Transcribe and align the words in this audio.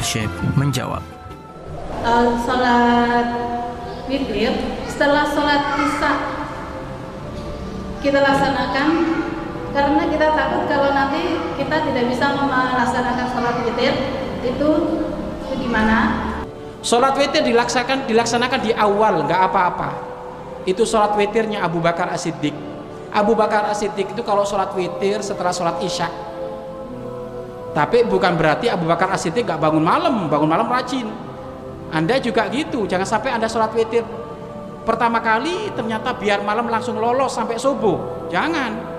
Syekh 0.00 0.32
menjawab. 0.56 1.04
Uh, 2.04 2.36
sholat 2.44 3.28
witir 4.08 4.52
setelah 4.88 5.24
sholat 5.24 5.80
isya 5.80 6.12
kita 8.04 8.20
laksanakan 8.20 8.88
karena 9.72 10.02
kita 10.12 10.26
takut 10.36 10.62
kalau 10.68 10.92
nanti 10.92 11.40
kita 11.56 11.76
tidak 11.88 12.04
bisa 12.12 12.36
melaksanakan 12.36 13.26
sholat 13.32 13.56
witir 13.64 13.94
itu, 14.44 14.70
itu 15.48 15.54
gimana? 15.56 15.98
Sholat 16.84 17.16
witir 17.16 17.40
dilaksanakan 17.40 18.04
dilaksanakan 18.04 18.60
di 18.60 18.76
awal 18.76 19.24
nggak 19.24 19.40
apa-apa. 19.48 19.90
Itu 20.68 20.84
sholat 20.84 21.16
witirnya 21.16 21.64
Abu 21.64 21.80
Bakar 21.80 22.12
As-Siddiq. 22.12 22.52
Abu 23.08 23.32
Bakar 23.32 23.72
As-Siddiq 23.72 24.12
itu 24.12 24.20
kalau 24.20 24.44
sholat 24.44 24.76
witir 24.76 25.24
setelah 25.24 25.52
sholat 25.56 25.80
isya. 25.80 26.12
Tapi 27.74 28.06
bukan 28.06 28.38
berarti 28.38 28.70
Abu 28.70 28.86
Bakar 28.86 29.10
As-Siddiq 29.10 29.50
nggak 29.50 29.58
bangun 29.58 29.82
malam, 29.82 30.30
bangun 30.30 30.46
malam 30.46 30.70
rajin. 30.70 31.10
Anda 31.90 32.22
juga 32.22 32.46
gitu, 32.54 32.86
jangan 32.86 33.06
sampai 33.06 33.34
Anda 33.34 33.50
sholat 33.50 33.74
witir 33.74 34.06
pertama 34.84 35.18
kali 35.18 35.72
ternyata 35.72 36.12
biar 36.14 36.44
malam 36.44 36.68
langsung 36.68 37.00
lolos 37.00 37.32
sampai 37.34 37.56
subuh. 37.58 38.28
Jangan. 38.28 38.94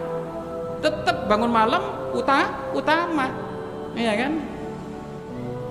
Tetap 0.82 1.30
bangun 1.30 1.50
malam 1.50 1.82
uta, 2.12 2.72
utama. 2.76 3.32
Iya 3.96 4.14
kan? 4.20 4.34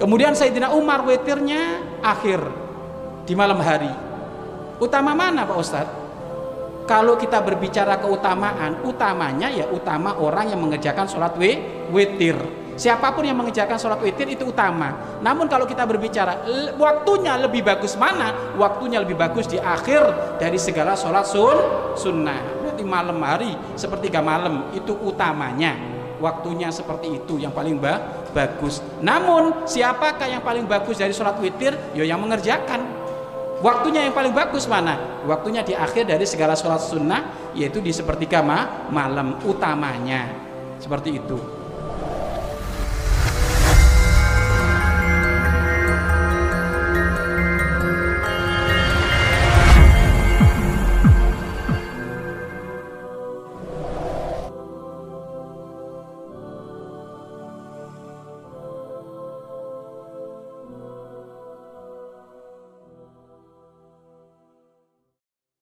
Kemudian 0.00 0.33
Sayyidina 0.34 0.74
Umar 0.74 1.05
witirnya 1.05 1.84
akhir 2.02 2.41
di 3.28 3.34
malam 3.36 3.61
hari. 3.61 3.92
Utama 4.80 5.14
mana 5.14 5.46
Pak 5.46 5.58
Ustadz? 5.61 5.96
Kalau 6.84 7.16
kita 7.16 7.41
berbicara 7.41 7.96
keutamaan, 7.96 8.84
utamanya 8.84 9.48
ya 9.48 9.64
utama 9.72 10.18
orang 10.20 10.52
yang 10.52 10.61
mengerjakan 10.61 11.08
sholat 11.08 11.33
witir 11.89 12.36
Siapa 12.75 13.14
pun 13.14 13.22
yang 13.22 13.39
mengerjakan 13.39 13.78
sholat 13.78 14.03
witir 14.03 14.27
itu 14.27 14.50
utama. 14.50 15.19
Namun 15.22 15.47
kalau 15.47 15.62
kita 15.62 15.86
berbicara 15.86 16.42
waktunya 16.75 17.39
lebih 17.39 17.62
bagus 17.62 17.94
mana? 17.94 18.55
Waktunya 18.58 18.98
lebih 18.98 19.14
bagus 19.14 19.47
di 19.47 19.62
akhir 19.62 20.36
dari 20.42 20.58
segala 20.58 20.98
sholat 20.98 21.22
sun 21.22 21.55
sunnah. 21.95 22.67
Berarti 22.67 22.83
malam 22.83 23.19
hari 23.22 23.55
sepertiga 23.78 24.19
malam 24.19 24.75
itu 24.75 24.91
utamanya. 25.06 25.78
Waktunya 26.19 26.70
seperti 26.75 27.22
itu 27.22 27.39
yang 27.39 27.55
paling 27.55 27.78
ba 27.78 28.27
bagus. 28.34 28.83
Namun 28.98 29.67
siapakah 29.70 30.27
yang 30.27 30.42
paling 30.42 30.67
bagus 30.67 30.98
dari 30.98 31.14
sholat 31.14 31.39
witir? 31.39 31.78
Yo 31.95 32.02
ya 32.02 32.14
yang 32.14 32.20
mengerjakan. 32.22 33.06
Waktunya 33.62 34.05
yang 34.11 34.14
paling 34.19 34.34
bagus 34.34 34.67
mana? 34.67 35.22
Waktunya 35.25 35.62
di 35.62 35.72
akhir 35.78 36.11
dari 36.11 36.27
segala 36.27 36.58
sholat 36.58 36.83
sunnah 36.83 37.55
yaitu 37.55 37.78
di 37.78 37.95
sepertiga 37.95 38.42
ma 38.42 38.91
malam 38.91 39.39
utamanya. 39.47 40.27
Seperti 40.83 41.17
itu. 41.22 41.63